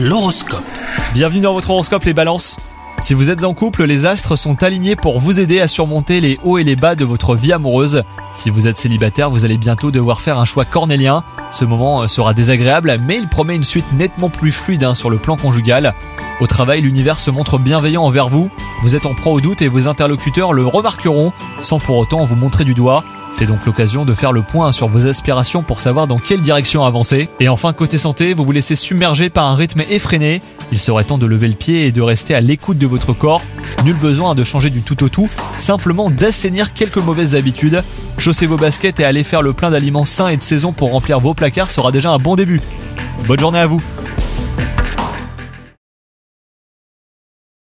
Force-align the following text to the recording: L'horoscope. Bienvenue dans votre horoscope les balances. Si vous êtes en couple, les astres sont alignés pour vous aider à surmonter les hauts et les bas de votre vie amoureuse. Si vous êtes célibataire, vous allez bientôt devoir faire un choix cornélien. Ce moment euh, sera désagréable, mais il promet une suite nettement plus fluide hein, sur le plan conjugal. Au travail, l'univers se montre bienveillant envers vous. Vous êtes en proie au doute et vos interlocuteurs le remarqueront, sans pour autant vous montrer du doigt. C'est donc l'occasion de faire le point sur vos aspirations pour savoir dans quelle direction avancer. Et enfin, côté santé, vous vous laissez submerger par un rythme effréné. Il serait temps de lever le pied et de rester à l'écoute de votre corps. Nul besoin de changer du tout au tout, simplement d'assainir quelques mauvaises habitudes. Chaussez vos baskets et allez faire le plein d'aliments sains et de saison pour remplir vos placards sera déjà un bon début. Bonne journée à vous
L'horoscope. 0.00 0.62
Bienvenue 1.12 1.40
dans 1.40 1.54
votre 1.54 1.70
horoscope 1.70 2.04
les 2.04 2.14
balances. 2.14 2.56
Si 3.00 3.14
vous 3.14 3.32
êtes 3.32 3.42
en 3.42 3.52
couple, 3.52 3.82
les 3.82 4.06
astres 4.06 4.36
sont 4.36 4.62
alignés 4.62 4.94
pour 4.94 5.18
vous 5.18 5.40
aider 5.40 5.58
à 5.58 5.66
surmonter 5.66 6.20
les 6.20 6.38
hauts 6.44 6.56
et 6.56 6.62
les 6.62 6.76
bas 6.76 6.94
de 6.94 7.04
votre 7.04 7.34
vie 7.34 7.52
amoureuse. 7.52 8.04
Si 8.32 8.48
vous 8.48 8.68
êtes 8.68 8.76
célibataire, 8.76 9.28
vous 9.28 9.44
allez 9.44 9.58
bientôt 9.58 9.90
devoir 9.90 10.20
faire 10.20 10.38
un 10.38 10.44
choix 10.44 10.64
cornélien. 10.64 11.24
Ce 11.50 11.64
moment 11.64 12.02
euh, 12.02 12.06
sera 12.06 12.32
désagréable, 12.32 12.96
mais 13.02 13.16
il 13.16 13.28
promet 13.28 13.56
une 13.56 13.64
suite 13.64 13.92
nettement 13.92 14.28
plus 14.30 14.52
fluide 14.52 14.84
hein, 14.84 14.94
sur 14.94 15.10
le 15.10 15.18
plan 15.18 15.36
conjugal. 15.36 15.92
Au 16.40 16.46
travail, 16.46 16.82
l'univers 16.82 17.18
se 17.18 17.32
montre 17.32 17.58
bienveillant 17.58 18.04
envers 18.04 18.28
vous. 18.28 18.50
Vous 18.82 18.94
êtes 18.94 19.04
en 19.04 19.14
proie 19.14 19.32
au 19.32 19.40
doute 19.40 19.62
et 19.62 19.68
vos 19.68 19.88
interlocuteurs 19.88 20.52
le 20.52 20.64
remarqueront, 20.64 21.32
sans 21.60 21.80
pour 21.80 21.96
autant 21.96 22.24
vous 22.24 22.36
montrer 22.36 22.62
du 22.62 22.74
doigt. 22.74 23.02
C'est 23.32 23.46
donc 23.46 23.64
l'occasion 23.66 24.04
de 24.04 24.14
faire 24.14 24.32
le 24.32 24.42
point 24.42 24.72
sur 24.72 24.88
vos 24.88 25.06
aspirations 25.06 25.62
pour 25.62 25.80
savoir 25.80 26.06
dans 26.06 26.18
quelle 26.18 26.40
direction 26.40 26.84
avancer. 26.84 27.28
Et 27.40 27.48
enfin, 27.48 27.72
côté 27.72 27.98
santé, 27.98 28.34
vous 28.34 28.44
vous 28.44 28.52
laissez 28.52 28.76
submerger 28.76 29.30
par 29.30 29.46
un 29.46 29.54
rythme 29.54 29.82
effréné. 29.90 30.42
Il 30.72 30.78
serait 30.78 31.04
temps 31.04 31.18
de 31.18 31.26
lever 31.26 31.48
le 31.48 31.54
pied 31.54 31.86
et 31.86 31.92
de 31.92 32.02
rester 32.02 32.34
à 32.34 32.40
l'écoute 32.40 32.78
de 32.78 32.86
votre 32.86 33.12
corps. 33.12 33.42
Nul 33.84 33.96
besoin 33.96 34.34
de 34.34 34.44
changer 34.44 34.70
du 34.70 34.82
tout 34.82 35.02
au 35.04 35.08
tout, 35.08 35.28
simplement 35.56 36.10
d'assainir 36.10 36.72
quelques 36.72 36.98
mauvaises 36.98 37.34
habitudes. 37.34 37.82
Chaussez 38.18 38.46
vos 38.46 38.56
baskets 38.56 39.00
et 39.00 39.04
allez 39.04 39.24
faire 39.24 39.42
le 39.42 39.52
plein 39.52 39.70
d'aliments 39.70 40.04
sains 40.04 40.28
et 40.28 40.36
de 40.36 40.42
saison 40.42 40.72
pour 40.72 40.90
remplir 40.90 41.20
vos 41.20 41.34
placards 41.34 41.70
sera 41.70 41.92
déjà 41.92 42.10
un 42.10 42.18
bon 42.18 42.34
début. 42.34 42.60
Bonne 43.26 43.38
journée 43.38 43.60
à 43.60 43.66
vous 43.66 43.80